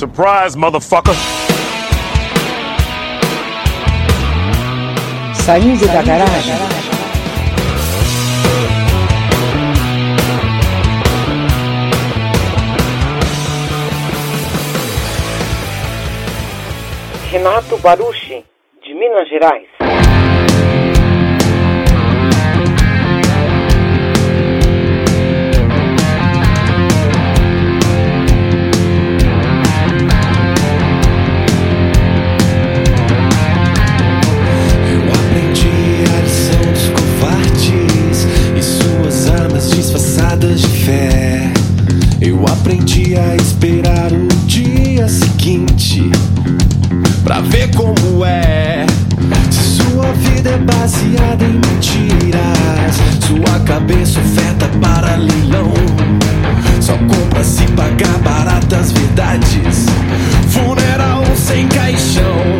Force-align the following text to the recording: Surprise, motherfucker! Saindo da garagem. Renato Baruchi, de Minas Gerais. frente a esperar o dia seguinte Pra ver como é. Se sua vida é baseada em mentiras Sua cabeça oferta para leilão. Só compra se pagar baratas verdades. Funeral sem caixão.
Surprise, 0.00 0.56
motherfucker! 0.56 1.12
Saindo 5.34 5.86
da 5.88 6.00
garagem. 6.00 6.54
Renato 17.30 17.76
Baruchi, 17.76 18.42
de 18.82 18.94
Minas 18.94 19.28
Gerais. 19.28 19.79
frente 42.70 43.16
a 43.16 43.34
esperar 43.34 44.12
o 44.12 44.28
dia 44.46 45.08
seguinte 45.08 46.08
Pra 47.24 47.40
ver 47.40 47.74
como 47.74 48.24
é. 48.24 48.86
Se 49.50 49.82
sua 49.82 50.12
vida 50.12 50.50
é 50.50 50.58
baseada 50.58 51.44
em 51.44 51.54
mentiras 51.54 52.94
Sua 53.26 53.58
cabeça 53.64 54.20
oferta 54.20 54.68
para 54.80 55.16
leilão. 55.16 55.72
Só 56.80 56.96
compra 56.96 57.42
se 57.42 57.64
pagar 57.72 58.18
baratas 58.18 58.92
verdades. 58.92 59.86
Funeral 60.48 61.24
sem 61.34 61.66
caixão. 61.66 62.59